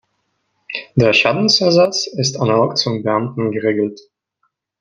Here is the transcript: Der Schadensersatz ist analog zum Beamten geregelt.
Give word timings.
Der 0.95 1.13
Schadensersatz 1.13 2.07
ist 2.07 2.39
analog 2.39 2.75
zum 2.75 3.03
Beamten 3.03 3.51
geregelt. 3.51 4.01